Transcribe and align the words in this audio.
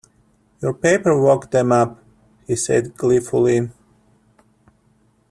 “Your 0.63 0.73
paper 0.73 1.15
woke 1.21 1.51
them 1.51 1.71
up,” 1.71 2.03
he 2.47 2.55
said 2.55 2.97
gleefully. 2.97 3.69